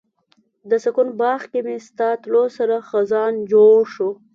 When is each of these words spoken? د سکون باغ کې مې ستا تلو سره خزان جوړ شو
د 0.69 0.71
سکون 0.83 1.07
باغ 1.19 1.41
کې 1.51 1.59
مې 1.65 1.75
ستا 1.87 2.09
تلو 2.21 2.43
سره 2.57 2.75
خزان 2.89 3.33
جوړ 3.51 3.77
شو 3.93 4.09